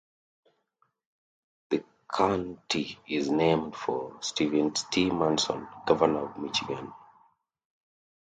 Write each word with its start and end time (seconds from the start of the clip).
The 1.69 1.83
county 2.11 2.97
is 3.07 3.29
named 3.29 3.75
for 3.75 4.17
Stevens 4.23 4.83
T. 4.91 5.11
Mason, 5.11 5.67
Governor 5.85 6.25
of 6.31 6.39
Michigan. 6.39 6.91